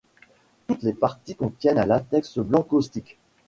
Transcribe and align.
Toutes 0.65 0.81
les 0.81 0.93
parties 0.93 1.35
contiennent 1.35 1.77
un 1.77 1.85
latex 1.85 2.39
blanc 2.39 2.63
caustique. 2.63 3.19